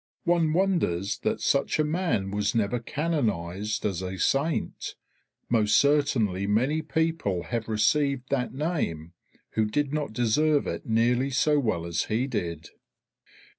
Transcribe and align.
One 0.23 0.53
wonders 0.53 1.19
that 1.19 1.41
such 1.41 1.77
a 1.77 1.83
man 1.83 2.31
was 2.31 2.55
never 2.55 2.79
canonized 2.79 3.85
as 3.85 4.01
a 4.01 4.17
Saint; 4.17 4.95
most 5.47 5.75
certainly 5.75 6.47
many 6.47 6.81
people 6.81 7.43
have 7.43 7.69
received 7.69 8.29
that 8.31 8.51
name 8.51 9.13
who 9.51 9.65
did 9.65 9.93
not 9.93 10.11
deserve 10.11 10.65
it 10.65 10.87
nearly 10.87 11.29
so 11.29 11.59
well 11.59 11.85
as 11.85 12.05
he 12.05 12.25
did. 12.25 12.71